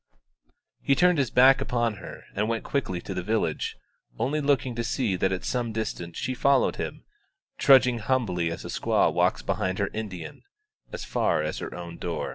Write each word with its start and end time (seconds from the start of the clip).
He 0.81 0.95
turned 0.95 1.19
his 1.19 1.29
back 1.29 1.61
upon 1.61 1.97
her 1.97 2.23
and 2.33 2.49
went 2.49 2.63
quickly 2.63 3.01
to 3.01 3.13
the 3.13 3.21
village, 3.21 3.77
only 4.17 4.41
looking 4.41 4.73
to 4.73 4.83
see 4.83 5.15
that 5.15 5.31
at 5.31 5.45
some 5.45 5.71
distance 5.71 6.17
she 6.17 6.33
followed 6.33 6.77
him, 6.77 7.03
trudging 7.59 7.99
humbly 7.99 8.49
as 8.49 8.65
a 8.65 8.69
squaw 8.69 9.13
walks 9.13 9.43
behind 9.43 9.77
her 9.77 9.89
Indian, 9.93 10.41
as 10.91 11.05
far 11.05 11.43
as 11.43 11.59
her 11.59 11.75
own 11.75 11.99
door. 11.99 12.29